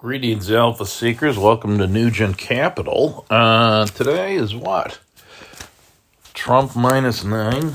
[0.00, 1.36] Greetings, Alpha Seekers.
[1.36, 3.26] Welcome to Nugent Capital.
[3.28, 5.00] Uh, today is what?
[6.34, 7.72] Trump minus nine,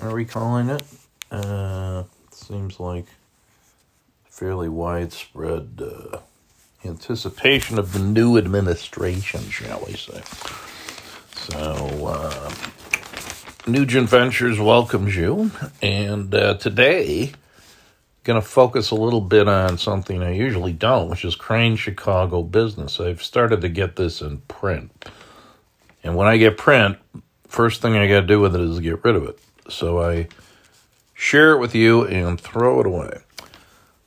[0.00, 0.84] are we calling it?
[1.32, 3.06] Uh, seems like
[4.28, 6.18] fairly widespread uh,
[6.84, 10.22] anticipation of the new administration, shall we say.
[11.34, 12.52] So, uh,
[13.66, 15.50] Nugent Ventures welcomes you.
[15.82, 17.32] And uh, today,
[18.24, 22.42] going to focus a little bit on something I usually don't, which is Crain Chicago
[22.42, 22.98] business.
[22.98, 24.90] I've started to get this in print.
[26.02, 26.98] And when I get print,
[27.46, 29.38] first thing I got to do with it is get rid of it.
[29.68, 30.28] So I
[31.12, 33.18] share it with you and throw it away.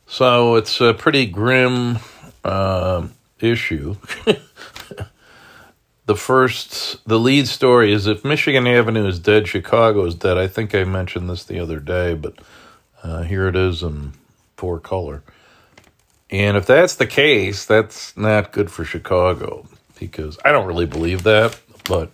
[0.07, 1.99] So it's a pretty grim
[2.43, 3.07] uh,
[3.39, 3.97] issue.
[6.07, 10.37] the first, the lead story is if Michigan Avenue is dead, Chicago is dead.
[10.37, 12.35] I think I mentioned this the other day, but
[13.07, 14.13] uh, here it is in
[14.57, 15.23] four color.
[16.29, 19.65] And if that's the case, that's not good for Chicago
[19.97, 22.11] because I don't really believe that, but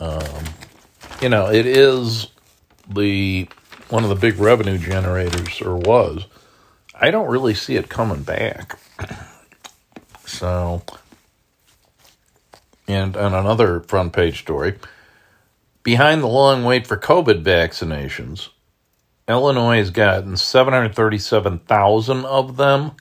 [0.00, 0.44] um,
[1.20, 2.28] you know, it is
[2.88, 3.48] the
[3.90, 6.26] one of the big revenue generators or was.
[6.94, 8.78] I don't really see it coming back.
[10.26, 10.82] So,
[12.88, 14.78] and on another front page story,
[15.82, 18.48] behind the long wait for COVID vaccinations,
[19.28, 22.92] Illinois has gotten 737,000 of them.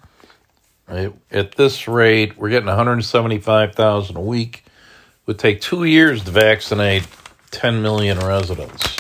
[0.88, 4.64] At this rate, we're getting 175,000 a week.
[4.66, 7.08] It would take two years to vaccinate
[7.52, 8.98] 10 million residents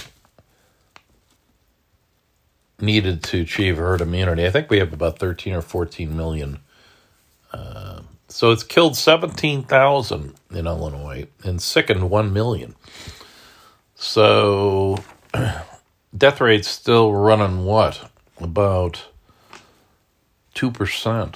[2.84, 4.46] needed to achieve herd immunity.
[4.46, 6.60] I think we have about 13 or 14 million.
[7.52, 12.76] Uh, so it's killed 17,000 in Illinois and sickened 1 million.
[13.96, 14.98] So
[16.16, 18.10] death rate's still running what?
[18.40, 19.06] About
[20.56, 21.36] 2%.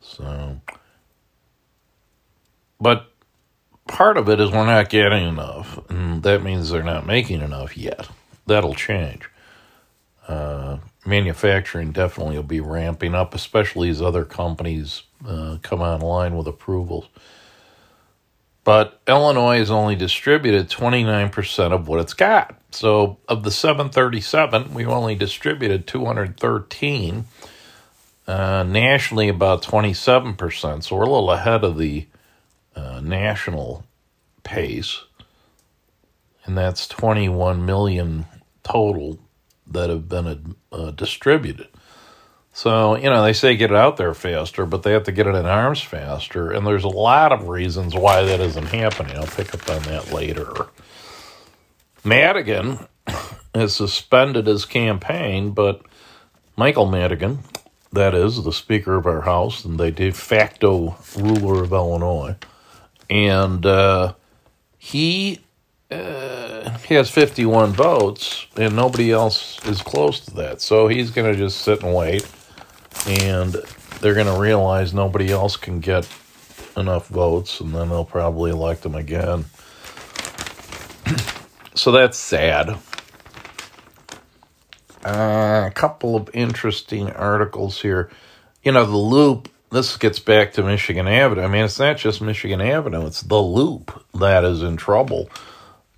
[0.00, 0.60] So,
[2.80, 3.10] but
[3.86, 7.76] part of it is we're not getting enough, and that means they're not making enough
[7.76, 8.08] yet.
[8.46, 9.28] That'll change.
[10.28, 16.46] Uh, manufacturing definitely will be ramping up, especially as other companies uh, come online with
[16.46, 17.08] approvals.
[18.64, 22.58] But Illinois has only distributed 29% of what it's got.
[22.70, 27.26] So of the 737, we only distributed 213.
[28.26, 30.82] Uh, nationally, about 27%.
[30.82, 32.06] So we're a little ahead of the
[32.74, 33.84] uh, national
[34.44, 35.02] pace.
[36.46, 38.24] And that's 21 million
[38.62, 39.18] total
[39.66, 41.68] that have been uh, distributed.
[42.56, 45.26] So, you know, they say get it out there faster, but they have to get
[45.26, 46.52] it in arms faster.
[46.52, 49.16] And there's a lot of reasons why that isn't happening.
[49.16, 50.68] I'll pick up on that later.
[52.04, 52.86] Madigan
[53.56, 55.82] has suspended his campaign, but
[56.56, 57.40] Michael Madigan,
[57.92, 62.36] that is the Speaker of our House and the de facto ruler of Illinois,
[63.10, 64.14] and uh,
[64.78, 65.40] he
[65.90, 70.60] uh, he has 51 votes, and nobody else is close to that.
[70.60, 72.24] So he's going to just sit and wait
[73.06, 73.56] and
[74.00, 76.08] they're going to realize nobody else can get
[76.76, 79.44] enough votes, and then they'll probably elect him again.
[81.74, 82.76] so that's sad.
[85.04, 88.10] Uh, a couple of interesting articles here.
[88.62, 91.42] You know, the loop, this gets back to Michigan Avenue.
[91.42, 95.28] I mean, it's not just Michigan Avenue, it's the loop that is in trouble.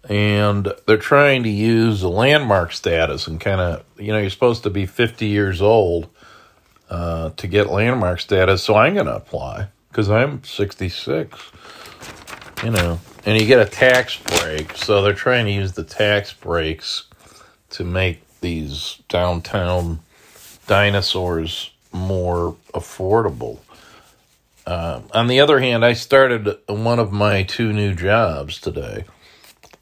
[0.09, 4.71] And they're trying to use landmark status and kind of, you know, you're supposed to
[4.71, 6.09] be 50 years old
[6.91, 11.39] uh, to get landmark status, so I'm going to apply because I'm 66.
[12.65, 16.33] You know, and you get a tax break, so they're trying to use the tax
[16.33, 17.05] breaks
[17.71, 20.01] to make these downtown
[20.67, 23.59] dinosaurs more affordable.
[24.67, 29.05] Uh, on the other hand, I started one of my two new jobs today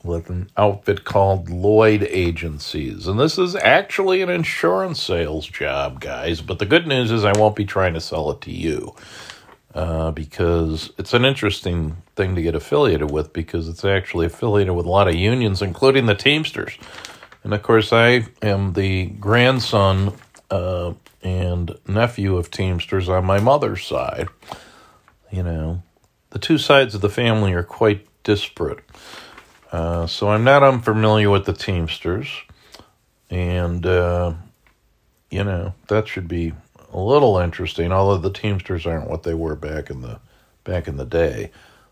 [0.05, 3.07] with an outfit called Lloyd Agencies.
[3.07, 6.43] And this is actually an insurance sales job, guys.
[6.43, 8.95] But the good news is I won't be trying to sell it to you
[9.75, 14.87] uh, because it's an interesting thing to get affiliated with because it's actually affiliated with
[14.87, 16.77] a lot of unions, including the Teamsters.
[17.43, 20.13] And of course, I am the grandson
[20.51, 20.93] uh,
[21.23, 24.29] and nephew of Teamsters on my mother's side.
[25.31, 25.83] You know,
[26.31, 28.81] the two sides of the family are quite disparate.
[29.75, 32.29] Uh, so I'm not unfamiliar with the Teamsters,
[33.29, 34.33] and uh,
[35.33, 36.53] you know that should be
[36.93, 37.91] a little interesting.
[37.91, 40.21] Although the Teamsters aren't what they were back in the
[40.63, 41.51] back in the day,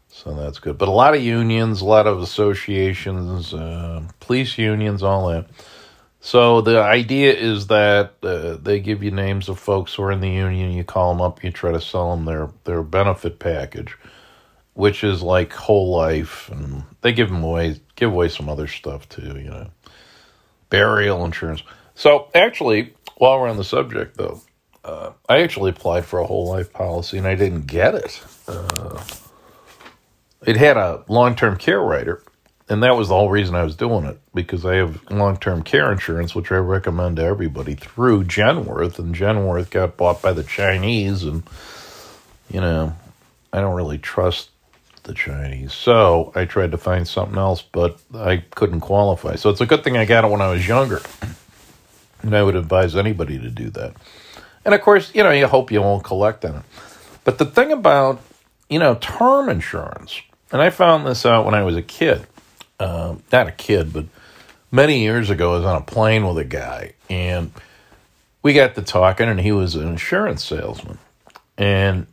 [0.09, 0.79] so that's good.
[0.79, 5.47] But a lot of unions, a lot of associations, uh, police unions, all that.
[6.21, 10.21] So the idea is that uh, they give you names of folks who are in
[10.21, 10.71] the union.
[10.71, 11.43] You call them up.
[11.43, 13.99] You try to sell them their their benefit package,
[14.75, 19.09] which is like whole life, and they give them away, give away some other stuff
[19.09, 19.39] too.
[19.39, 19.71] You know,
[20.71, 21.63] burial insurance.
[21.95, 24.41] So actually, while we're on the subject, though,
[24.85, 28.23] uh, I actually applied for a whole life policy and I didn't get it.
[28.49, 29.03] Uh,
[30.45, 32.23] it had a long term care rider
[32.73, 35.63] and that was the whole reason I was doing it because I have long term
[35.63, 40.43] care insurance, which I recommend to everybody through Genworth, and Genworth got bought by the
[40.43, 41.43] Chinese, and
[42.51, 42.97] you know,
[43.53, 44.49] I don't really trust
[45.05, 49.37] the Chinese, so I tried to find something else, but I couldn't qualify.
[49.37, 51.01] So it's a good thing I got it when I was younger,
[52.23, 53.95] and I would advise anybody to do that.
[54.65, 56.63] And of course, you know, you hope you won't collect on it.
[57.25, 58.21] But the thing about
[58.69, 60.21] you know term insurance,
[60.51, 62.27] and I found this out when I was a kid
[62.83, 64.07] uh, not a kid, but
[64.73, 67.53] many years ago, I was on a plane with a guy, and
[68.43, 70.99] we got to talking, and he was an insurance salesman,
[71.57, 72.07] and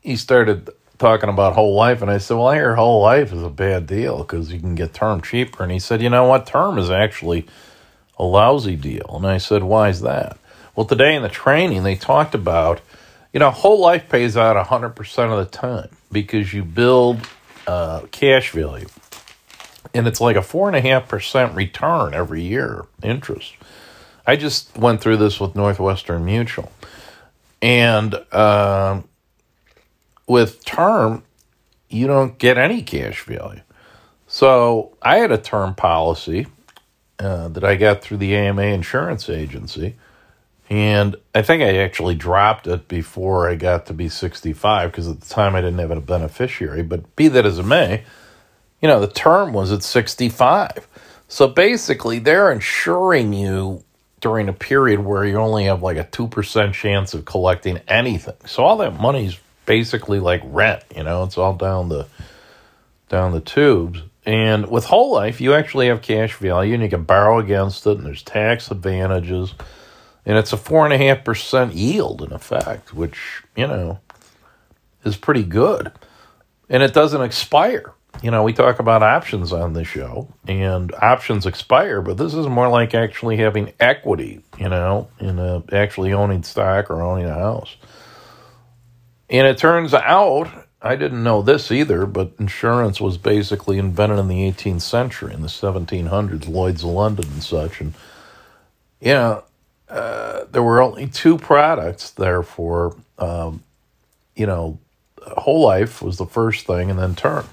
[0.00, 0.68] he started
[0.98, 3.86] talking about whole life, and I said, "Well, I hear whole life is a bad
[3.86, 6.46] deal because you can get term cheaper." And he said, "You know what?
[6.46, 7.46] Term is actually
[8.18, 10.38] a lousy deal." And I said, "Why is that?"
[10.74, 12.80] Well, today in the training, they talked about,
[13.32, 17.20] you know, whole life pays out 100% of the time because you build
[17.66, 18.88] uh, cash value
[19.94, 23.54] and it's like a four and a half percent return every year interest.
[24.26, 26.72] I just went through this with Northwestern Mutual,
[27.62, 29.02] and uh,
[30.26, 31.22] with term,
[31.88, 33.60] you don't get any cash value.
[34.26, 36.46] So I had a term policy
[37.18, 39.96] uh, that I got through the AMA Insurance Agency.
[40.70, 45.20] And I think I actually dropped it before I got to be 65 because at
[45.20, 46.82] the time I didn't have a beneficiary.
[46.82, 48.04] But be that as it may,
[48.80, 50.88] you know, the term was at 65.
[51.28, 53.84] So basically, they're insuring you
[54.20, 58.36] during a period where you only have like a 2% chance of collecting anything.
[58.46, 62.06] So all that money's basically like rent, you know, it's all down the
[63.08, 64.02] down the tubes.
[64.26, 67.98] And with whole life, you actually have cash value and you can borrow against it
[67.98, 69.54] and there's tax advantages.
[70.24, 74.00] And it's a four and a half percent yield in effect, which, you know,
[75.04, 75.92] is pretty good.
[76.70, 81.46] And it doesn't expire you know, we talk about options on the show, and options
[81.46, 86.42] expire, but this is more like actually having equity, you know, in a, actually owning
[86.42, 87.76] stock or owning a house.
[89.34, 90.48] And it turns out,
[90.80, 95.42] I didn't know this either, but insurance was basically invented in the 18th century, in
[95.42, 97.80] the 1700s, Lloyd's of London and such.
[97.80, 97.94] And,
[99.00, 99.42] you know,
[99.88, 103.64] uh, there were only two products, therefore, um,
[104.36, 104.78] you know,
[105.20, 107.44] whole life was the first thing, and then term.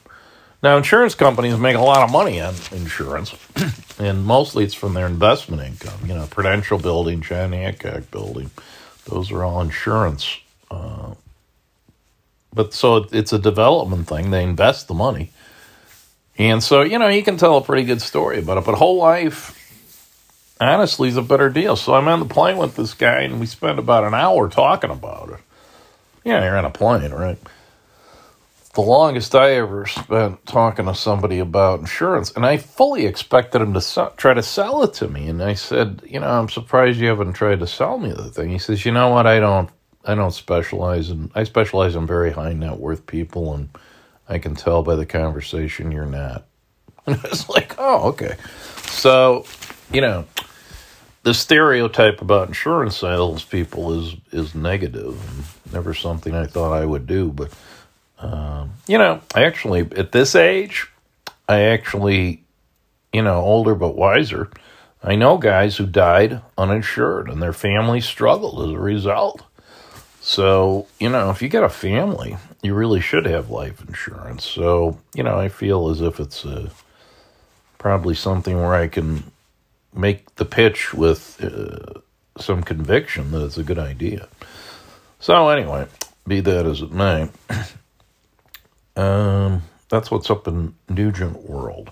[0.62, 3.34] Now, insurance companies make a lot of money on insurance,
[3.98, 6.00] and mostly it's from their investment income.
[6.06, 8.52] You know, Prudential Building, John Hancock Building,
[9.06, 10.38] those are all insurance.
[10.70, 11.16] Uh,
[12.54, 14.32] but so it's a development thing.
[14.32, 15.32] They invest the money.
[16.38, 18.66] And so, you know, you can tell a pretty good story about it.
[18.66, 19.58] But whole life,
[20.60, 21.76] honestly, is a better deal.
[21.76, 24.90] So I'm on the plane with this guy, and we spent about an hour talking
[24.90, 25.40] about it.
[26.24, 27.38] Yeah, you're on a plane, right?
[28.74, 33.74] the longest I ever spent talking to somebody about insurance, and I fully expected him
[33.74, 35.28] to try to sell it to me.
[35.28, 38.50] And I said, you know, I'm surprised you haven't tried to sell me the thing.
[38.50, 39.70] He says, you know what, I don't,
[40.06, 43.70] I don't specialize in, I specialize in very high net worth people, and
[44.28, 46.46] I can tell by the conversation you're not.
[47.08, 48.36] And I was like, oh, okay.
[48.84, 49.46] So,
[49.92, 50.28] you know,
[51.24, 56.86] the stereotype about insurance sales people is is negative, and never something I thought I
[56.86, 57.52] would do, but
[58.22, 60.88] um, you know, I actually, at this age,
[61.50, 62.44] I actually,
[63.12, 64.52] you know, older but wiser,
[65.04, 69.44] I know guys who died uninsured and their family struggled as a result.
[70.32, 74.46] So, you know, if you get a family, you really should have life insurance.
[74.46, 76.72] So, you know, I feel as if it's a,
[77.78, 79.30] probably something where I can
[79.94, 82.00] make the pitch with uh,
[82.42, 84.30] some conviction that it's a good idea.
[85.20, 85.88] So, anyway,
[86.26, 87.30] be that as it may.
[88.98, 91.92] Um, that's what's up in Nugent World.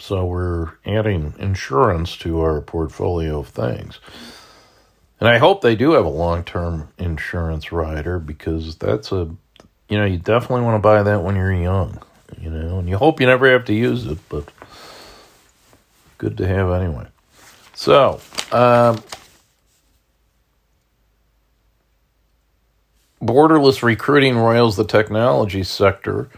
[0.00, 4.00] So we're adding insurance to our portfolio of things.
[5.22, 9.30] And I hope they do have a long term insurance rider because that's a,
[9.88, 12.02] you know, you definitely want to buy that when you're young,
[12.40, 14.48] you know, and you hope you never have to use it, but
[16.18, 17.06] good to have anyway.
[17.74, 18.20] So,
[18.52, 19.04] um,
[23.22, 26.28] borderless recruiting roils the technology sector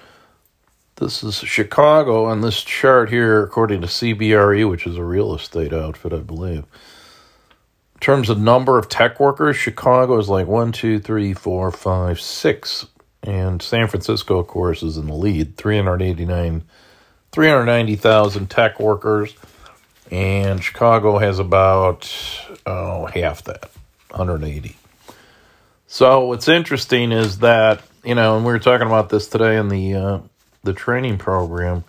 [0.96, 5.72] This is Chicago on this chart here, according to CBRE, which is a real estate
[5.72, 6.66] outfit, I believe.
[8.00, 12.86] Terms of number of tech workers, Chicago is like one, two, three, four, five, six.
[13.22, 16.62] And San Francisco, of course, is in the lead 389,
[17.32, 19.34] 390,000 tech workers.
[20.10, 22.12] And Chicago has about
[22.66, 23.70] oh, half that,
[24.10, 24.76] 180.
[25.86, 29.68] So what's interesting is that, you know, and we were talking about this today in
[29.68, 30.18] the uh,
[30.64, 31.84] the training program,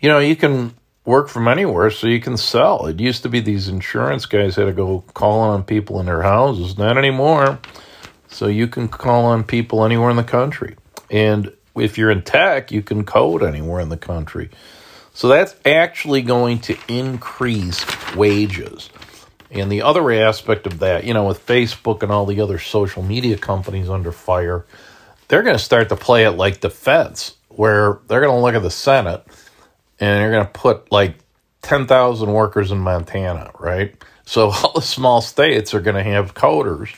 [0.00, 2.86] you know, you can work from anywhere, so you can sell.
[2.86, 6.22] It used to be these insurance guys had to go calling on people in their
[6.22, 6.78] houses.
[6.78, 7.58] Not anymore.
[8.28, 10.76] So you can call on people anywhere in the country.
[11.10, 14.50] And if you're in tech, you can code anywhere in the country.
[15.14, 18.88] So that's actually going to increase wages.
[19.50, 23.02] And the other aspect of that, you know, with Facebook and all the other social
[23.02, 24.64] media companies under fire,
[25.28, 28.62] they're going to start to play it like defense where they're going to look at
[28.62, 29.26] the Senate
[30.02, 31.14] and they're going to put like
[31.62, 33.94] 10,000 workers in Montana, right?
[34.24, 36.92] So all the small states are going to have coders.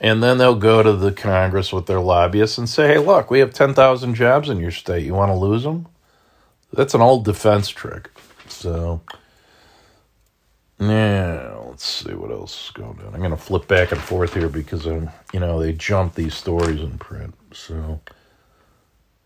[0.00, 3.38] And then they'll go to the Congress with their lobbyists and say, hey, look, we
[3.38, 5.06] have 10,000 jobs in your state.
[5.06, 5.86] You want to lose them?
[6.72, 8.10] That's an old defense trick.
[8.48, 9.02] So,
[10.80, 13.14] yeah, let's see what else is going on.
[13.14, 16.34] I'm going to flip back and forth here because, I'm, you know, they jump these
[16.34, 17.34] stories in print.
[17.52, 18.00] So,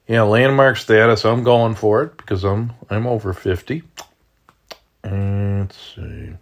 [0.09, 1.25] yeah, landmark status.
[1.25, 3.83] I'm going for it because I'm I'm over fifty.
[5.03, 6.33] let's see.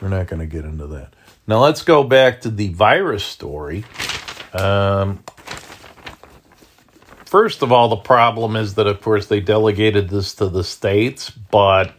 [0.00, 1.14] We're not going to get into that.
[1.46, 3.84] Now let's go back to the virus story.
[4.52, 5.22] Um,
[7.24, 11.30] first of all, the problem is that, of course, they delegated this to the states,
[11.30, 11.94] but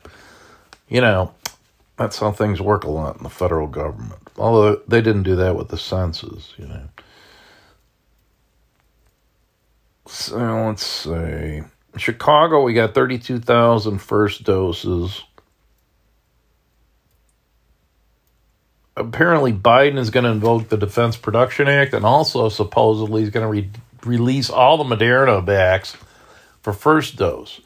[0.90, 1.34] you know
[1.98, 4.22] that's how things work a lot in the federal government.
[4.38, 6.84] Although they didn't do that with the census, you know.
[10.08, 11.64] So let's see.
[11.98, 15.24] Chicago, we got 32,000 first doses.
[18.96, 23.44] Apparently, Biden is going to invoke the Defense Production Act and also supposedly he's going
[23.44, 23.70] to re-
[24.04, 25.96] release all the Moderna vax
[26.62, 27.62] for first dose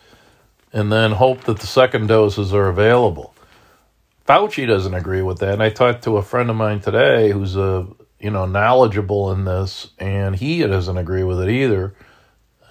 [0.74, 3.34] and then hope that the second doses are available.
[4.28, 5.54] Fauci doesn't agree with that.
[5.54, 7.88] And I talked to a friend of mine today who's a
[8.20, 11.94] you know knowledgeable in this, and he doesn't agree with it either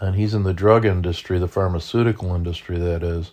[0.00, 3.30] and he's in the drug industry, the pharmaceutical industry, that is.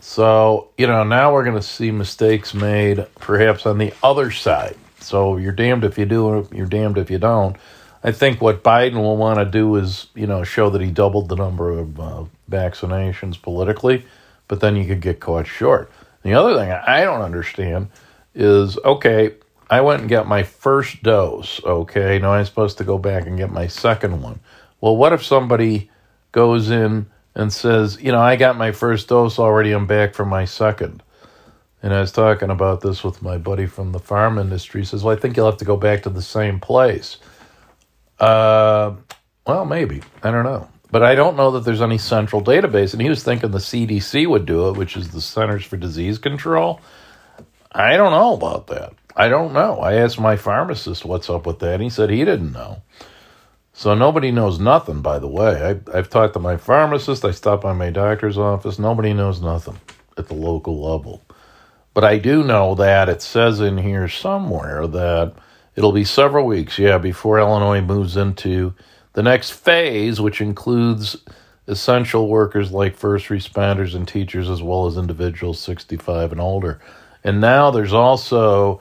[0.00, 4.76] So, you know, now we're going to see mistakes made perhaps on the other side.
[5.00, 7.56] So you're damned if you do, you're damned if you don't.
[8.02, 11.28] I think what Biden will want to do is, you know, show that he doubled
[11.28, 14.04] the number of uh, vaccinations politically,
[14.48, 15.90] but then you could get caught short.
[16.22, 17.90] The other thing I don't understand
[18.34, 19.34] is okay,
[19.70, 23.38] I went and got my first dose, okay, now I'm supposed to go back and
[23.38, 24.40] get my second one.
[24.82, 25.90] Well, what if somebody
[26.32, 30.26] goes in and says, you know, I got my first dose already, I'm back for
[30.26, 31.04] my second.
[31.84, 34.80] And I was talking about this with my buddy from the farm industry.
[34.80, 37.18] He says, well, I think you'll have to go back to the same place.
[38.18, 38.96] Uh,
[39.46, 40.02] well, maybe.
[40.20, 40.68] I don't know.
[40.90, 42.92] But I don't know that there's any central database.
[42.92, 46.18] And he was thinking the CDC would do it, which is the Centers for Disease
[46.18, 46.80] Control.
[47.70, 48.94] I don't know about that.
[49.14, 49.78] I don't know.
[49.78, 52.82] I asked my pharmacist what's up with that, and he said he didn't know.
[53.72, 55.80] So nobody knows nothing, by the way.
[55.94, 58.78] I, I've talked to my pharmacist, I stopped by my doctor's office.
[58.78, 59.80] Nobody knows nothing
[60.18, 61.22] at the local level.
[61.94, 65.34] But I do know that it says in here somewhere that
[65.74, 68.74] it'll be several weeks, yeah, before Illinois moves into
[69.14, 71.16] the next phase, which includes
[71.66, 76.80] essential workers like first responders and teachers, as well as individuals 65 and older.
[77.24, 78.80] And now there's also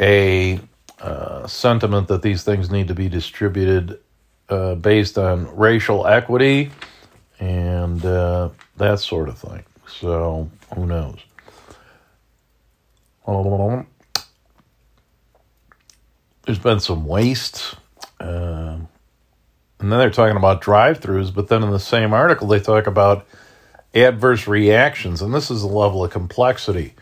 [0.00, 0.60] a
[1.00, 3.98] uh, sentiment that these things need to be distributed
[4.48, 6.70] uh, based on racial equity
[7.38, 9.64] and uh, that sort of thing.
[9.86, 11.18] So who knows?
[16.44, 17.74] There's been some waste.
[18.20, 18.78] Uh,
[19.78, 22.86] and then they're talking about drive throughs, but then in the same article, they talk
[22.86, 23.26] about
[23.94, 25.20] adverse reactions.
[25.20, 26.94] And this is a level of complexity.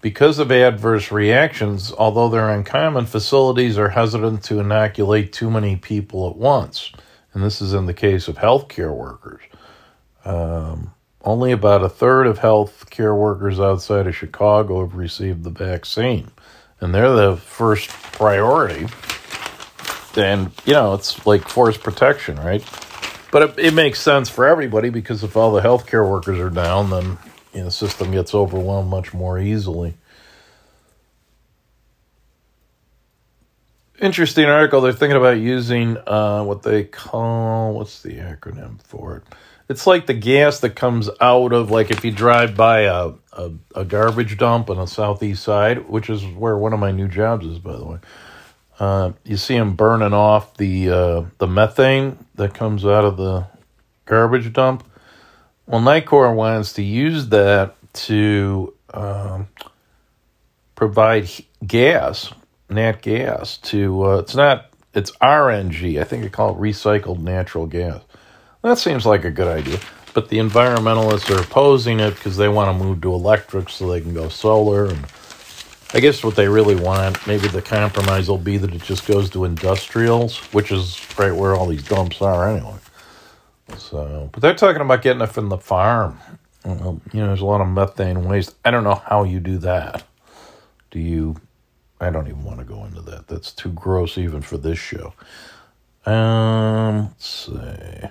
[0.00, 6.30] Because of adverse reactions, although they're uncommon, facilities are hesitant to inoculate too many people
[6.30, 6.92] at once.
[7.34, 9.42] And this is in the case of healthcare workers.
[10.24, 10.92] Um,
[11.24, 16.30] only about a third of healthcare workers outside of Chicago have received the vaccine.
[16.80, 18.86] And they're the first priority.
[20.16, 22.64] And, you know, it's like force protection, right?
[23.30, 26.90] But it, it makes sense for everybody because if all the healthcare workers are down,
[26.90, 27.18] then
[27.58, 29.94] you know, the system gets overwhelmed much more easily.
[34.00, 34.80] interesting article.
[34.80, 39.22] They're thinking about using uh, what they call what's the acronym for it?
[39.68, 43.52] It's like the gas that comes out of like if you drive by a a,
[43.74, 47.46] a garbage dump on the southeast side, which is where one of my new jobs
[47.46, 47.98] is, by the way.
[48.80, 53.46] Uh, you see them burning off the uh, the methane that comes out of the
[54.06, 54.87] garbage dump.
[55.68, 59.48] Well, Nicor wants to use that to um,
[60.74, 61.28] provide
[61.66, 62.32] gas,
[62.70, 64.02] nat gas to.
[64.02, 64.70] Uh, it's not.
[64.94, 66.00] It's RNG.
[66.00, 68.00] I think they call it recycled natural gas.
[68.62, 69.78] That seems like a good idea.
[70.14, 74.00] But the environmentalists are opposing it because they want to move to electric so they
[74.00, 74.86] can go solar.
[74.86, 75.04] And
[75.92, 79.28] I guess what they really want, maybe the compromise will be that it just goes
[79.30, 82.78] to industrials, which is right where all these dumps are anyway.
[83.76, 86.18] So, but they're talking about getting it from the farm.
[86.64, 88.54] You know, there's a lot of methane waste.
[88.64, 90.04] I don't know how you do that.
[90.90, 91.36] Do you?
[92.00, 93.28] I don't even want to go into that.
[93.28, 95.12] That's too gross even for this show.
[96.06, 98.08] Um, let's see.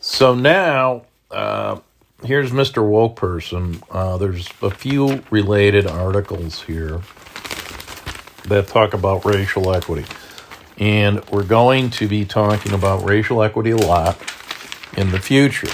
[0.00, 1.80] So now, uh,
[2.24, 2.86] here's Mr.
[2.86, 3.82] Woke Person.
[3.90, 7.00] Uh, there's a few related articles here
[8.44, 10.06] that talk about racial equity.
[10.78, 14.16] And we're going to be talking about racial equity a lot
[14.96, 15.66] in the future,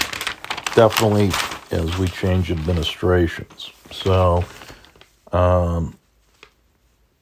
[0.75, 1.31] definitely
[1.71, 3.71] as we change administrations.
[3.91, 4.43] So,
[5.31, 5.97] um,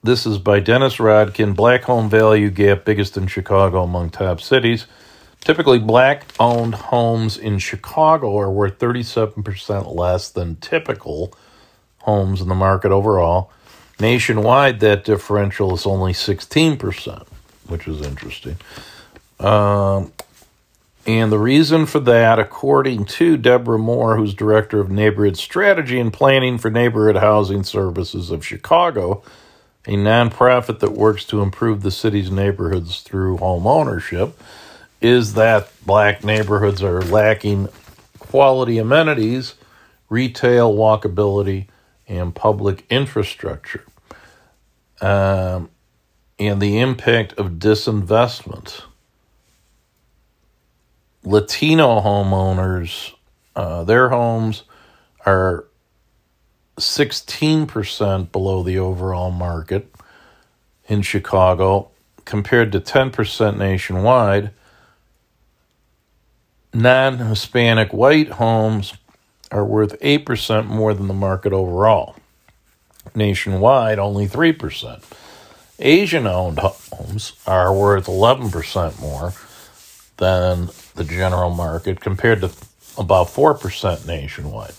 [0.02, 4.86] this is by Dennis Rodkin Black Home Value Gap Biggest in Chicago Among Top Cities.
[5.40, 11.34] Typically, black owned homes in Chicago are worth 37% less than typical
[12.00, 13.52] homes in the market overall.
[14.00, 17.28] Nationwide, that differential is only 16%,
[17.68, 18.58] which is interesting.
[19.40, 20.12] Um,
[21.06, 26.14] and the reason for that, according to Deborah Moore, who's director of neighborhood strategy and
[26.14, 29.22] planning for Neighborhood Housing Services of Chicago,
[29.86, 34.40] a nonprofit that works to improve the city's neighborhoods through home ownership
[35.02, 37.68] is that black neighborhoods are lacking
[38.20, 39.56] quality amenities,
[40.10, 41.68] retail walkability,
[42.08, 43.84] and public infrastructure.
[45.02, 45.70] Um,
[46.40, 48.84] and the impact of disinvestment.
[51.24, 53.14] Latino homeowners,
[53.56, 54.64] uh, their homes
[55.26, 55.66] are
[56.78, 59.94] 16% below the overall market
[60.88, 61.90] in Chicago,
[62.26, 64.52] compared to 10% nationwide
[66.74, 68.94] non Hispanic white homes
[69.52, 72.16] are worth 8% more than the market overall.
[73.14, 75.04] Nationwide, only 3%.
[75.80, 79.34] Asian owned homes are worth 11% more
[80.18, 82.52] than the general market compared to
[82.98, 84.74] about 4% nationwide.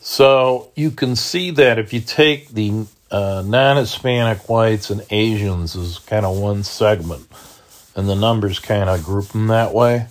[0.00, 5.74] So you can see that if you take the uh, non Hispanic whites and Asians
[5.74, 7.26] as kind of one segment,
[7.94, 10.06] and the numbers kind of group them that way,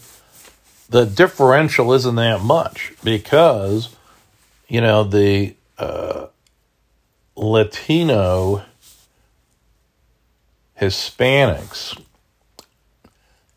[0.89, 3.95] the differential isn't that much because,
[4.67, 6.27] you know, the uh,
[7.35, 8.63] Latino
[10.79, 11.99] Hispanics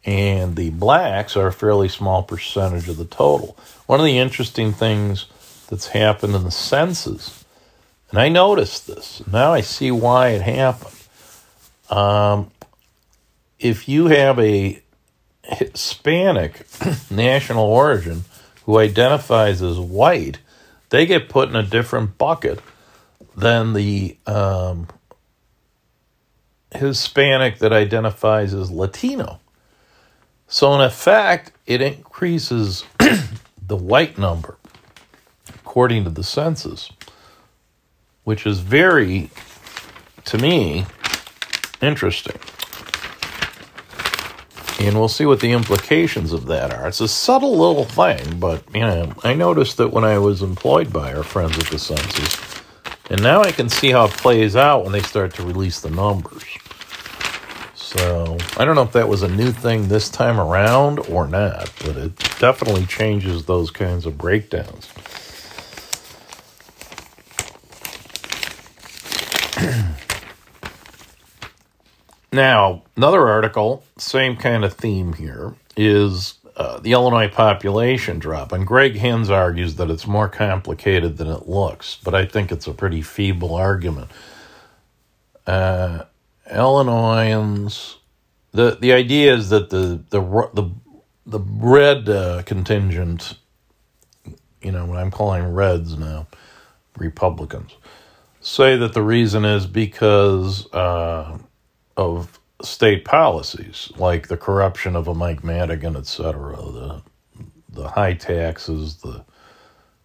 [0.04, 3.58] and the blacks are a fairly small percentage of the total.
[3.86, 5.26] One of the interesting things
[5.68, 7.44] that's happened in the census,
[8.10, 10.94] and I noticed this, now I see why it happened.
[11.90, 12.50] Um,
[13.58, 14.80] if you have a
[15.42, 16.66] Hispanic
[17.10, 18.24] national origin
[18.64, 20.38] who identifies as white,
[20.90, 22.60] they get put in a different bucket
[23.36, 24.88] than the um,
[26.74, 29.40] Hispanic that identifies as Latino.
[30.46, 32.84] So, in effect, it increases
[33.66, 34.56] the white number
[35.54, 36.90] according to the census,
[38.24, 39.30] which is very,
[40.24, 40.86] to me,
[41.82, 42.38] interesting
[44.80, 46.86] and we'll see what the implications of that are.
[46.88, 50.92] It's a subtle little thing, but you know, I noticed that when I was employed
[50.92, 52.36] by our friends at the census,
[53.10, 55.90] and now I can see how it plays out when they start to release the
[55.90, 56.44] numbers.
[57.88, 61.72] So I don't know if that was a new thing this time around or not,
[61.78, 64.92] but it definitely changes those kinds of breakdowns.
[72.30, 78.52] Now, another article, same kind of theme here, is uh, the Illinois population drop.
[78.52, 82.66] And Greg Hinz argues that it's more complicated than it looks, but I think it's
[82.66, 84.10] a pretty feeble argument.
[85.46, 86.04] Uh,
[86.52, 87.98] Illinoisans,
[88.52, 90.20] the the idea is that the the
[90.54, 90.70] the
[91.26, 93.38] the red uh, contingent,
[94.62, 96.26] you know, what I'm calling reds now,
[96.98, 97.72] Republicans,
[98.40, 101.38] say that the reason is because uh,
[101.96, 107.02] of state policies, like the corruption of a Mike Madigan, et cetera, the
[107.70, 109.24] the high taxes, the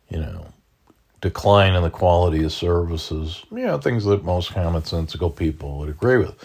[0.09, 0.52] you know
[1.23, 6.17] decline in the quality of services, you know, things that most commonsensical people would agree
[6.17, 6.35] with.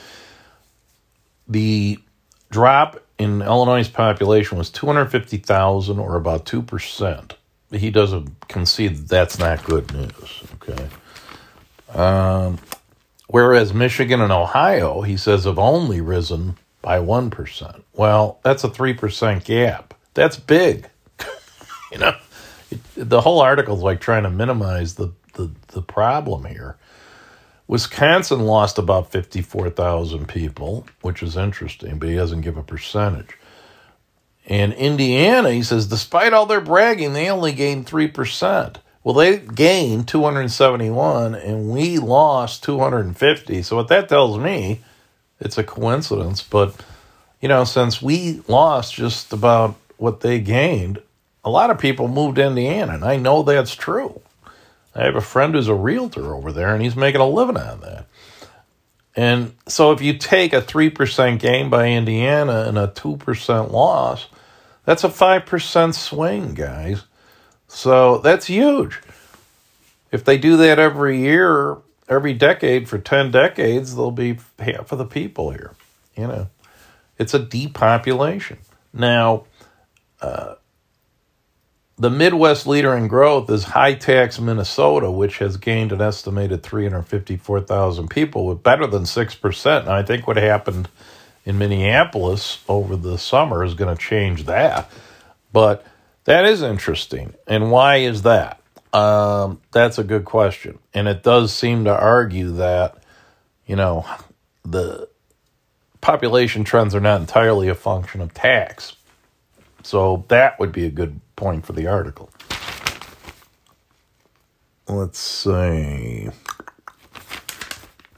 [1.48, 1.98] The
[2.52, 7.32] drop in Illinois' population was 250,000 or about 2%.
[7.72, 10.88] He doesn't concede that that's not good news, okay?
[11.92, 12.58] Um,
[13.26, 17.82] whereas Michigan and Ohio, he says, have only risen by 1%.
[17.94, 19.94] Well, that's a 3% gap.
[20.14, 20.88] That's big.
[21.92, 22.14] you know,
[22.70, 26.76] it, the whole article is like trying to minimize the, the, the problem here.
[27.66, 33.38] Wisconsin lost about 54,000 people, which is interesting, but he doesn't give a percentage.
[34.46, 38.76] And Indiana, he says, despite all their bragging, they only gained 3%.
[39.04, 43.62] Well, they gained 271 and we lost 250.
[43.62, 44.80] So, what that tells me,
[45.40, 46.74] it's a coincidence, but
[47.40, 51.00] you know, since we lost just about what they gained,
[51.48, 54.20] a lot of people moved to Indiana, and I know that's true.
[54.94, 57.80] I have a friend who's a realtor over there, and he's making a living on
[57.80, 58.06] that.
[59.16, 64.26] And so, if you take a 3% gain by Indiana and a 2% loss,
[64.84, 67.04] that's a 5% swing, guys.
[67.66, 69.00] So, that's huge.
[70.12, 71.78] If they do that every year,
[72.10, 75.74] every decade for 10 decades, there'll be half of the people here.
[76.14, 76.48] You know,
[77.16, 78.58] it's a depopulation.
[78.92, 79.44] Now,
[80.20, 80.56] uh,
[81.98, 88.08] the Midwest leader in growth is high tax Minnesota, which has gained an estimated 354,000
[88.08, 89.80] people with better than 6%.
[89.80, 90.88] And I think what happened
[91.44, 94.88] in Minneapolis over the summer is going to change that.
[95.52, 95.84] But
[96.24, 97.34] that is interesting.
[97.48, 98.60] And why is that?
[98.92, 100.78] Um, that's a good question.
[100.94, 103.02] And it does seem to argue that,
[103.66, 104.06] you know,
[104.64, 105.08] the
[106.00, 108.94] population trends are not entirely a function of tax.
[109.82, 112.28] So that would be a good point for the article.
[114.88, 116.28] Let's see.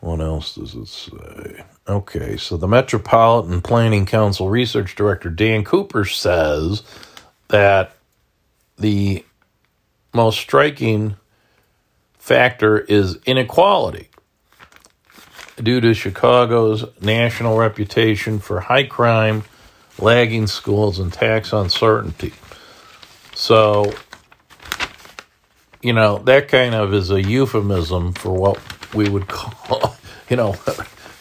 [0.00, 1.64] What else does it say?
[1.86, 6.82] Okay, so the Metropolitan Planning Council Research Director Dan Cooper says
[7.48, 7.94] that
[8.78, 9.24] the
[10.14, 11.16] most striking
[12.18, 14.08] factor is inequality
[15.56, 19.44] due to Chicago's national reputation for high crime,
[19.98, 22.32] lagging schools, and tax uncertainty.
[23.40, 23.90] So,
[25.80, 28.60] you know, that kind of is a euphemism for what
[28.94, 29.96] we would call,
[30.28, 30.52] you know,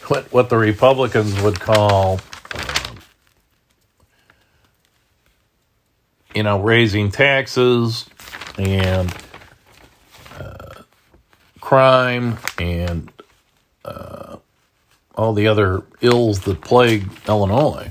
[0.07, 2.19] what, what the Republicans would call,
[2.53, 2.97] um,
[6.35, 8.05] you know, raising taxes
[8.57, 9.15] and
[10.37, 10.81] uh,
[11.61, 13.13] crime and
[13.85, 14.35] uh,
[15.15, 17.89] all the other ills that plague Illinois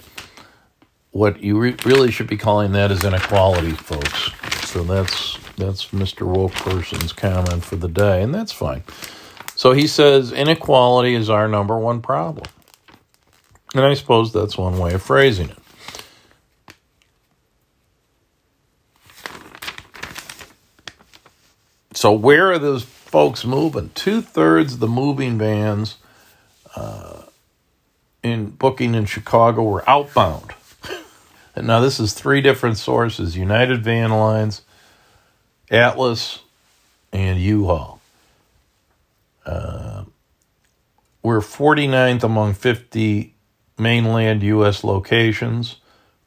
[1.10, 4.30] what you re- really should be calling that is inequality, folks.
[4.68, 6.26] So that's that's Mr.
[6.26, 8.82] Woke Person's comment for the day, and that's fine.
[9.56, 12.46] So he says inequality is our number one problem.
[13.74, 15.58] And I suppose that's one way of phrasing it.
[21.92, 23.90] So, where are those folks moving?
[23.94, 25.96] Two thirds of the moving vans
[26.76, 27.22] uh,
[28.22, 30.52] in booking in Chicago were outbound.
[31.64, 34.62] Now, this is three different sources United Van Lines,
[35.70, 36.40] Atlas,
[37.12, 38.00] and U Haul.
[39.44, 40.04] Uh,
[41.22, 43.34] we're 49th among 50
[43.78, 44.84] mainland U.S.
[44.84, 45.76] locations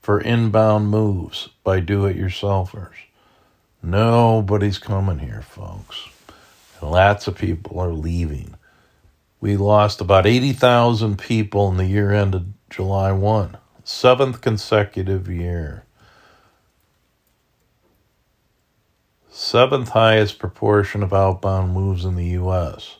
[0.02, 2.96] for inbound moves by do it yourselfers.
[3.84, 6.08] Nobody's coming here, folks.
[6.82, 8.56] Lots of people are leaving.
[9.40, 15.86] We lost about 80,000 people in the year ended July 1 seventh consecutive year.
[19.30, 22.98] Seventh highest proportion of outbound moves in the U.S.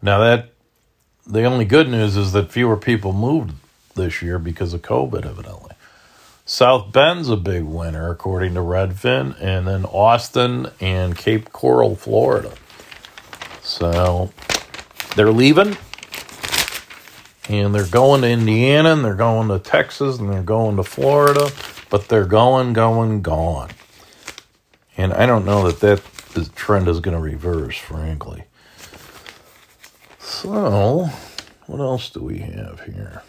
[0.00, 0.52] Now, that
[1.26, 3.54] the only good news is that fewer people moved
[3.94, 5.72] this year because of COVID, evidently.
[6.46, 12.52] South Bend's a big winner, according to Redfin, and then Austin and Cape Coral, Florida.
[13.62, 14.30] So
[15.16, 15.78] they're leaving
[17.48, 21.50] and they're going to Indiana and they're going to Texas and they're going to Florida,
[21.90, 23.70] but they're going, going, gone.
[24.96, 28.44] And I don't know that that trend is going to reverse, frankly.
[30.18, 31.10] So,
[31.66, 33.22] what else do we have here?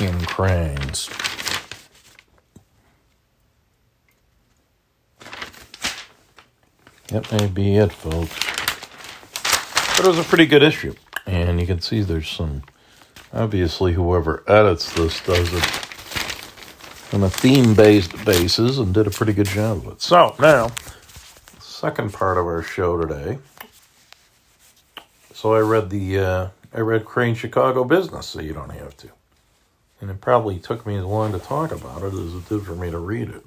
[0.00, 1.08] In Crain's.
[7.08, 8.53] That may be it, folks.
[9.96, 10.94] But it was a pretty good issue.
[11.26, 12.62] And you can see there's some,
[13.32, 15.64] obviously, whoever edits this does it
[17.14, 20.02] on a theme based basis and did a pretty good job of it.
[20.02, 20.70] So, now,
[21.60, 23.38] second part of our show today.
[25.32, 29.10] So I read the uh, I read Crain Chicago Business, so you don't have to.
[30.00, 32.74] And it probably took me as long to talk about it as it did for
[32.74, 33.44] me to read it.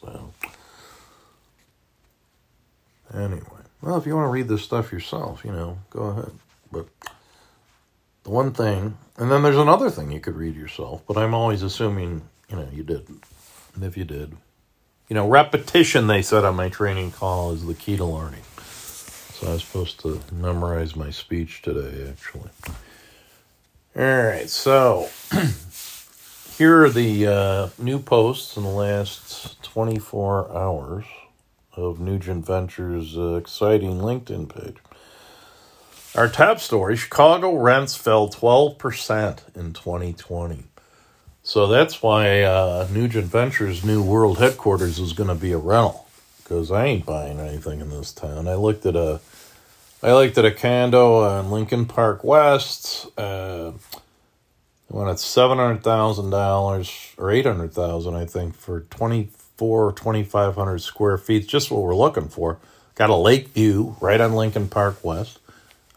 [0.00, 0.32] So
[3.12, 6.32] anyway, well, if you want to read this stuff yourself, you know, go ahead.
[6.70, 6.86] But
[8.24, 11.62] the one thing, and then there's another thing you could read yourself, but I'm always
[11.62, 13.24] assuming, you know, you didn't.
[13.74, 14.36] And if you did,
[15.08, 18.42] you know, repetition, they said on my training call, is the key to learning.
[18.58, 22.50] So I was supposed to memorize my speech today, actually.
[23.96, 25.08] All right, so
[26.58, 31.06] here are the uh, new posts in the last 24 hours
[31.76, 34.76] of Nugent Ventures' uh, exciting LinkedIn page.
[36.14, 40.64] Our top story Chicago rents fell 12% in 2020.
[41.42, 46.08] So that's why uh, Nugent Ventures' new world headquarters is going to be a rental
[46.42, 48.48] because I ain't buying anything in this town.
[48.48, 49.20] I looked at a
[50.02, 53.06] I looked at a condo on Lincoln Park West.
[53.18, 53.72] Uh,
[54.88, 59.28] when it's seven hundred thousand dollars or eight hundred thousand, I think, for twenty
[59.60, 62.58] four twenty five hundred square feet, just what we're looking for.
[62.94, 65.38] Got a lake view right on Lincoln Park West.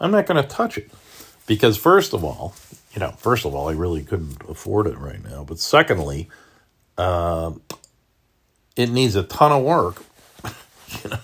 [0.02, 0.91] I'm not going to touch it
[1.47, 2.56] because, first of all,
[2.93, 5.45] you know, first of all, I really couldn't afford it right now.
[5.45, 6.28] But secondly,
[6.97, 7.54] uh,
[8.76, 10.04] it needs a ton of work.
[11.02, 11.19] you know,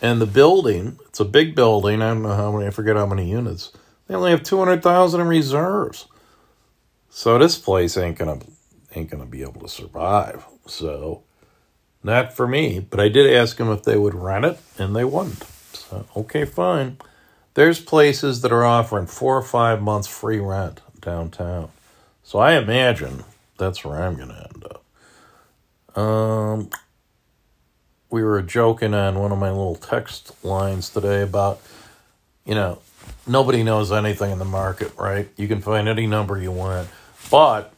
[0.00, 2.00] and the building, it's a big building.
[2.00, 3.72] I don't know how many, I forget how many units.
[4.06, 6.06] They only have 200,000 in reserves.
[7.10, 8.46] So this place ain't going to
[8.94, 10.46] ain't going to be able to survive.
[10.68, 11.24] So
[12.02, 15.04] not for me, but I did ask them if they would rent it and they
[15.04, 15.44] wouldn't.
[15.72, 16.98] So okay, fine.
[17.54, 21.68] There's places that are offering 4 or 5 months free rent downtown.
[22.22, 23.24] So I imagine
[23.58, 26.02] that's where I'm going to end up.
[26.02, 26.70] Um
[28.12, 31.60] we were joking on one of my little text lines today about,
[32.44, 32.78] you know,
[33.26, 35.28] nobody knows anything in the market, right?
[35.36, 36.88] You can find any number you want.
[37.30, 37.72] But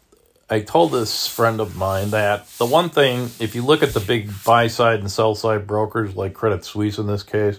[0.51, 4.01] I told this friend of mine that the one thing, if you look at the
[4.01, 7.59] big buy side and sell side brokers, like Credit Suisse in this case,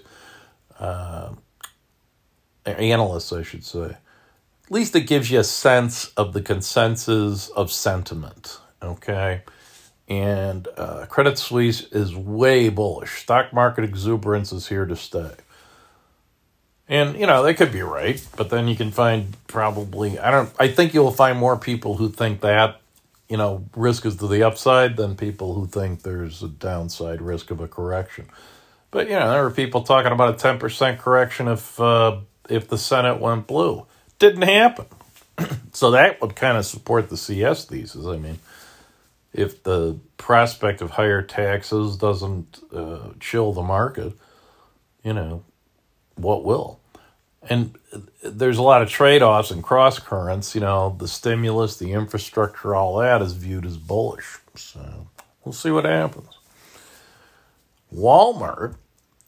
[0.80, 1.34] uh,
[2.66, 3.98] analysts, I should say,
[4.66, 8.60] at least it gives you a sense of the consensus of sentiment.
[8.82, 9.42] Okay
[10.08, 13.22] and uh, Credit Suisse is way bullish.
[13.22, 15.32] Stock market exuberance is here to stay.
[16.88, 20.52] And you know they could be right, but then you can find probably I don't
[20.60, 22.80] I think you'll find more people who think that
[23.28, 27.50] you know risk is to the upside than people who think there's a downside risk
[27.50, 28.28] of a correction.
[28.92, 32.20] But you know there were people talking about a ten percent correction if uh,
[32.50, 33.88] if the Senate went blue.
[34.20, 34.86] Didn't happen,
[35.74, 38.06] so that would kind of support the CS thesis.
[38.06, 38.40] I mean
[39.36, 44.14] if the prospect of higher taxes doesn't uh, chill the market,
[45.04, 45.44] you know,
[46.16, 46.80] what will?
[47.48, 47.78] And
[48.24, 50.56] there's a lot of trade offs and cross currents.
[50.56, 54.40] You know, the stimulus, the infrastructure, all that is viewed as bullish.
[54.56, 55.08] So
[55.44, 56.30] we'll see what happens.
[57.94, 58.76] Walmart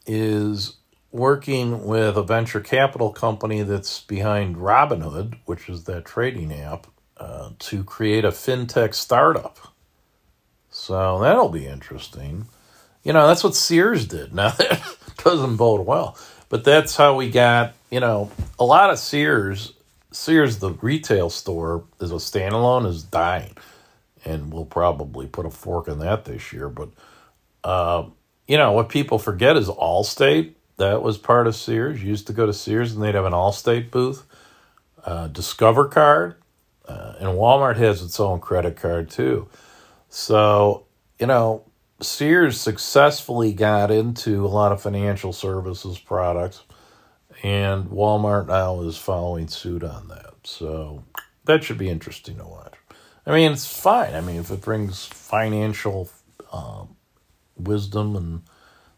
[0.06, 0.76] is
[1.10, 7.50] working with a venture capital company that's behind Robinhood, which is that trading app, uh,
[7.58, 9.58] to create a fintech startup.
[10.70, 12.46] So that'll be interesting.
[13.02, 14.34] You know, that's what Sears did.
[14.34, 14.82] Now that
[15.16, 16.16] doesn't bode well,
[16.48, 17.74] but that's how we got.
[17.90, 19.72] You know, a lot of Sears,
[20.10, 23.56] Sears, the retail store, is a standalone, is dying,
[24.24, 26.68] and we'll probably put a fork in that this year.
[26.68, 26.90] But
[27.64, 28.04] uh,
[28.46, 30.54] you know what people forget is Allstate.
[30.76, 32.02] That was part of Sears.
[32.02, 34.24] You used to go to Sears and they'd have an Allstate booth,
[35.04, 36.36] uh, Discover card,
[36.86, 39.48] uh, and Walmart has its own credit card too.
[40.08, 40.86] So,
[41.18, 41.64] you know,
[42.00, 46.62] Sears successfully got into a lot of financial services products,
[47.42, 50.34] and Walmart now is following suit on that.
[50.44, 51.04] So
[51.44, 52.74] that should be interesting to watch.
[53.26, 54.14] I mean, it's fine.
[54.14, 56.08] I mean, if it brings financial
[56.52, 56.96] um,
[57.56, 58.42] wisdom and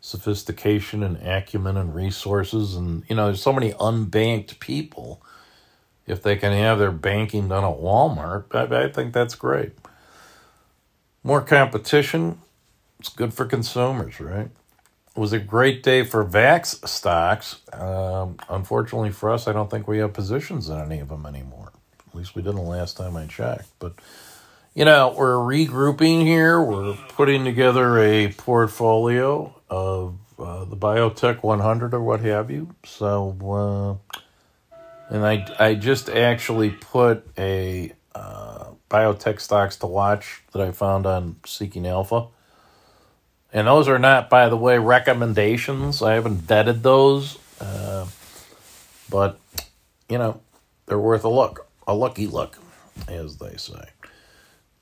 [0.00, 5.22] sophistication and acumen and resources, and you know, there's so many unbanked people.
[6.06, 9.72] If they can have their banking done at Walmart, I, I think that's great.
[11.22, 12.40] More competition,
[13.00, 14.50] it's good for consumers, right?
[15.16, 17.60] It was a great day for VAX stocks.
[17.72, 21.72] Um, unfortunately for us, I don't think we have positions in any of them anymore.
[22.06, 23.68] At least we didn't last time I checked.
[23.78, 23.94] But,
[24.74, 26.60] you know, we're regrouping here.
[26.60, 32.74] We're putting together a portfolio of uh, the Biotech 100 or what have you.
[32.84, 33.98] So,
[34.70, 34.74] uh,
[35.08, 41.06] and I I just actually put a uh, biotech stocks to watch that I found
[41.06, 42.26] on Seeking Alpha.
[43.52, 46.02] And those are not, by the way, recommendations.
[46.02, 47.38] I haven't vetted those.
[47.60, 48.06] Uh,
[49.10, 49.38] but,
[50.08, 50.40] you know,
[50.86, 52.58] they're worth a look, a lucky look,
[53.08, 53.90] as they say.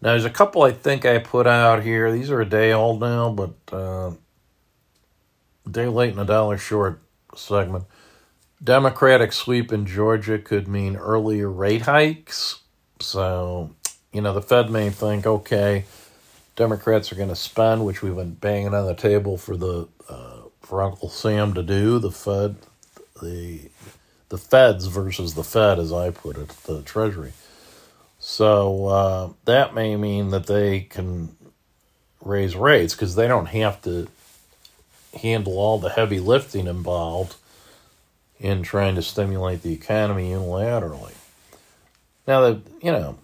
[0.00, 2.12] Now, there's a couple I think I put out here.
[2.12, 4.12] These are a day old now, but uh,
[5.68, 7.00] day late and a dollar short
[7.34, 7.84] segment.
[8.62, 12.60] Democratic sweep in Georgia could mean earlier rate hikes.
[13.00, 13.74] So,
[14.12, 15.84] you know, the Fed may think, okay,
[16.58, 20.40] Democrats are going to spend, which we've been banging on the table for the uh,
[20.60, 22.00] for Uncle Sam to do.
[22.00, 22.56] The Fed,
[23.22, 23.70] the
[24.28, 27.32] the Feds versus the Fed, as I put it, the Treasury.
[28.18, 31.36] So uh, that may mean that they can
[32.24, 34.08] raise rates because they don't have to
[35.14, 37.36] handle all the heavy lifting involved
[38.40, 41.14] in trying to stimulate the economy unilaterally.
[42.26, 43.16] Now that you know,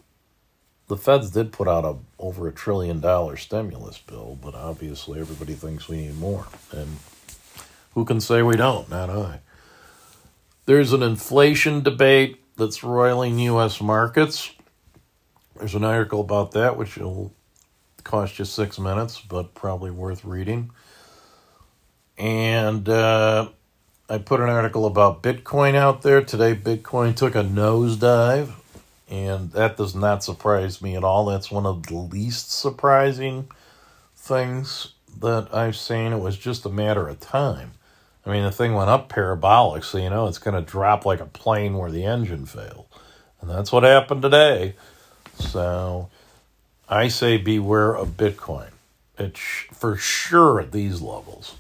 [0.89, 5.55] the feds did put out a over a trillion dollar stimulus bill, but obviously everybody
[5.55, 6.99] thinks we need more, and
[7.95, 8.91] who can say we don't?
[8.91, 9.41] Not I.
[10.67, 13.81] There's an inflation debate that's roiling U.S.
[13.81, 14.51] markets.
[15.59, 17.33] There's an article about that, which will
[18.03, 20.71] cost you six minutes, but probably worth reading.
[22.17, 23.51] And uh,
[24.09, 26.55] I put an article about Bitcoin out there today.
[26.55, 28.53] Bitcoin took a nosedive
[29.11, 31.27] and that does not surprise me at all.
[31.27, 33.49] That's one of the least surprising
[34.17, 36.13] things that I've seen.
[36.13, 37.73] It was just a matter of time.
[38.27, 41.21] I mean, the thing went up parabolic, so you know it's going to drop like
[41.21, 42.87] a plane where the engine failed.
[43.41, 44.75] And that's what happened today.
[45.39, 46.09] So
[46.89, 48.71] I say beware of Bitcoin.
[49.19, 49.39] It's
[49.73, 51.57] for sure at these levels.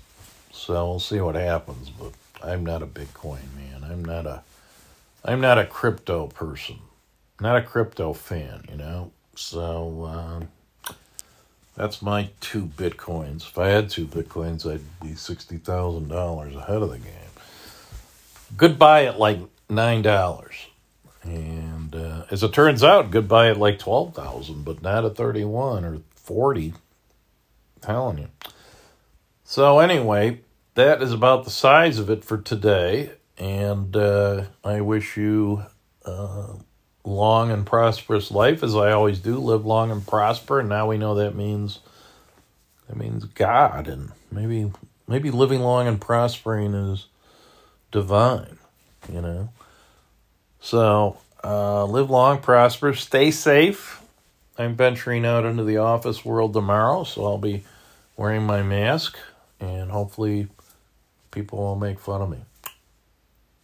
[0.52, 3.84] So we'll see what happens, but I'm not a Bitcoin man.
[3.84, 4.42] I'm not a
[5.26, 6.78] I'm not a crypto person
[7.40, 9.12] not a crypto fan, you know.
[9.34, 10.92] So uh,
[11.76, 13.42] that's my two bitcoins.
[13.42, 17.10] If I had two bitcoins, I'd be sixty thousand dollars ahead of the game.
[18.56, 20.68] Goodbye at like nine dollars,
[21.22, 25.84] and uh, as it turns out, goodbye at like twelve thousand, but not at thirty-one
[25.84, 26.68] or forty.
[26.68, 28.28] I'm telling you.
[29.42, 30.40] So anyway,
[30.74, 35.64] that is about the size of it for today, and uh, I wish you.
[36.04, 36.54] Uh,
[37.04, 40.60] long and prosperous life, as I always do, live long and prosper.
[40.60, 41.80] And now we know that means
[42.88, 44.70] that means God, and maybe
[45.06, 47.06] maybe living long and prospering is
[47.92, 48.58] divine,
[49.12, 49.50] you know.
[50.60, 54.02] So uh, live long, prosper, stay safe.
[54.56, 57.64] I'm venturing out into the office world tomorrow, so I'll be
[58.16, 59.18] wearing my mask,
[59.60, 60.48] and hopefully,
[61.30, 62.38] people won't make fun of me.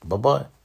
[0.04, 0.59] Bye bye.